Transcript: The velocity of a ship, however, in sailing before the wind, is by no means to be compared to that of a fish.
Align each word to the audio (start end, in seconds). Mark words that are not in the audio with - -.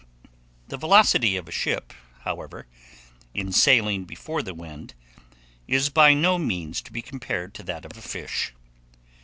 The 0.69 0.77
velocity 0.77 1.37
of 1.37 1.47
a 1.47 1.51
ship, 1.51 1.93
however, 2.21 2.65
in 3.35 3.51
sailing 3.51 4.05
before 4.05 4.41
the 4.41 4.55
wind, 4.55 4.95
is 5.67 5.89
by 5.89 6.15
no 6.15 6.39
means 6.39 6.81
to 6.81 6.91
be 6.91 7.03
compared 7.03 7.53
to 7.53 7.63
that 7.65 7.85
of 7.85 7.95
a 7.95 8.01
fish. 8.01 8.51